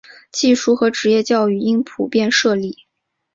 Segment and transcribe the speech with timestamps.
[0.31, 2.87] 技术和职业教育应普遍设立。